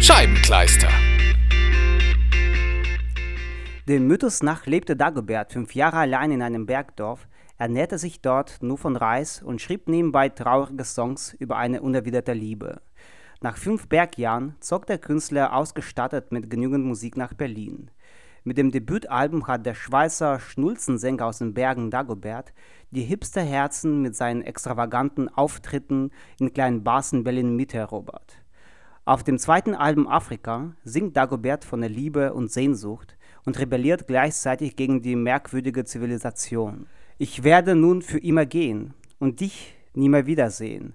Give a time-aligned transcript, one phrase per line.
[0.00, 0.88] Scheibenkleister.
[3.86, 8.76] Dem Mythos nach lebte Dagobert fünf Jahre allein in einem Bergdorf, ernährte sich dort nur
[8.76, 12.80] von Reis und schrieb nebenbei traurige Songs über eine unerwiderte Liebe.
[13.40, 17.92] Nach fünf Bergjahren zog der Künstler ausgestattet mit genügend Musik nach Berlin.
[18.42, 22.52] Mit dem Debütalbum hat der Schweizer Schnulzensänger aus den Bergen Dagobert
[22.90, 28.43] die Hipsterherzen mit seinen extravaganten Auftritten in kleinen Bars in Berlin miterobert.
[29.06, 34.76] Auf dem zweiten Album Afrika singt Dagobert von der Liebe und Sehnsucht und rebelliert gleichzeitig
[34.76, 36.86] gegen die merkwürdige Zivilisation.
[37.18, 40.94] Ich werde nun für immer gehen und dich nie mehr wiedersehen.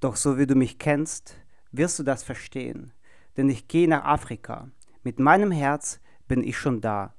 [0.00, 1.38] Doch so wie du mich kennst,
[1.72, 2.92] wirst du das verstehen.
[3.38, 4.68] Denn ich gehe nach Afrika.
[5.02, 7.14] Mit meinem Herz bin ich schon da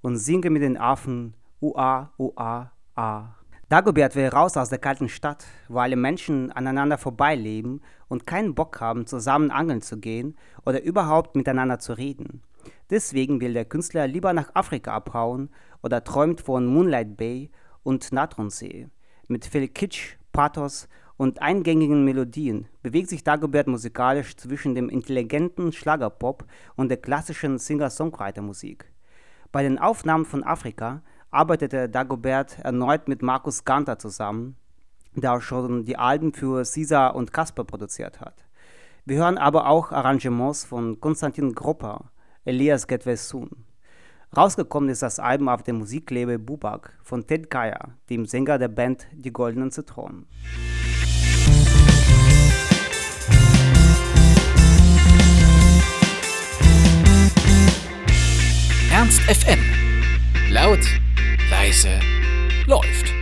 [0.00, 3.34] und singe mit den Affen Ua, Ua, A.
[3.72, 8.82] Dagobert will raus aus der kalten Stadt, wo alle Menschen aneinander vorbeileben und keinen Bock
[8.82, 12.42] haben, zusammen angeln zu gehen oder überhaupt miteinander zu reden.
[12.90, 15.48] Deswegen will der Künstler lieber nach Afrika abhauen
[15.82, 17.50] oder träumt von Moonlight Bay
[17.82, 18.88] und Natronsee.
[19.26, 26.44] Mit viel Kitsch, Pathos und eingängigen Melodien bewegt sich Dagobert musikalisch zwischen dem intelligenten Schlagerpop
[26.76, 28.84] und der klassischen Singer-Songwriter-Musik.
[29.50, 31.00] Bei den Aufnahmen von Afrika
[31.32, 34.56] arbeitete Dagobert erneut mit Markus Ganter zusammen,
[35.14, 38.44] der auch schon die Alben für Caesar und Casper produziert hat.
[39.04, 42.10] Wir hören aber auch Arrangements von Konstantin Gropper,
[42.44, 43.64] Elias Getvesun.
[44.36, 49.06] Rausgekommen ist das Album auf dem Musiklabel Bubak von Ted Geier, dem Sänger der Band
[49.12, 50.26] Die Goldenen Zitronen.
[58.90, 59.58] Ernst FM.
[60.50, 60.80] Laut,
[61.62, 62.00] leise,
[62.66, 63.21] läuft.